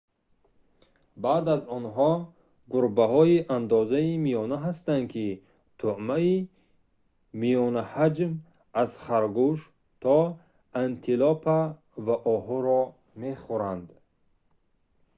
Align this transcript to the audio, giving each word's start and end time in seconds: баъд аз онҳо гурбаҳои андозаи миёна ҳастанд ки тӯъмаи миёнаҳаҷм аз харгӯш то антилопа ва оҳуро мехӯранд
баъд 1.23 1.45
аз 1.55 1.63
онҳо 1.77 2.11
гурбаҳои 2.71 3.35
андозаи 3.57 4.09
миёна 4.25 4.57
ҳастанд 4.65 5.05
ки 5.13 5.27
тӯъмаи 5.79 6.35
миёнаҳаҷм 7.41 8.31
аз 8.81 8.91
харгӯш 9.05 9.59
то 10.03 10.15
антилопа 10.83 11.59
ва 12.05 12.15
оҳуро 12.35 12.81
мехӯранд 13.21 13.87